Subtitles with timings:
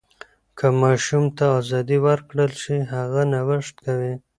[0.57, 4.13] که ماشوم ته ازادي ورکړل شي، هغه نوښت کوي.